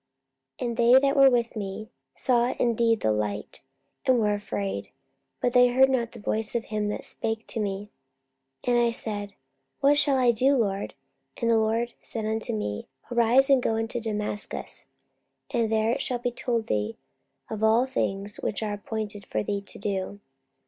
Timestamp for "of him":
6.55-6.89